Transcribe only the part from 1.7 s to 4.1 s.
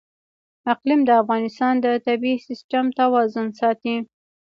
د طبعي سیسټم توازن ساتي.